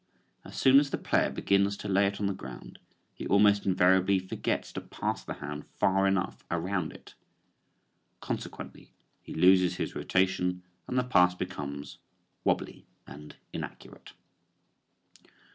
As 0.43 0.57
soon 0.57 0.79
as 0.79 0.89
the 0.89 0.97
player 0.97 1.29
begins 1.29 1.77
to 1.77 1.87
lay 1.87 2.07
it 2.07 2.19
on 2.19 2.25
the 2.25 2.33
ground 2.33 2.79
he 3.13 3.27
almost 3.27 3.67
invariably 3.67 4.17
forgets 4.17 4.71
to 4.73 4.81
pass 4.81 5.23
the 5.23 5.35
hand 5.35 5.63
far 5.79 6.07
enough 6.07 6.43
around 6.49 6.91
it. 6.91 7.13
Consequently 8.19 8.95
he 9.21 9.35
loses 9.35 9.75
his 9.75 9.93
rotation 9.93 10.63
and 10.87 10.97
the 10.97 11.03
pass 11.03 11.35
becomes 11.35 11.99
"wobbly" 12.43 12.87
and 13.05 13.35
inaccurate. 13.53 14.13